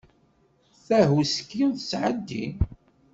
[0.85, 2.45] Tahuski tettɛeddi.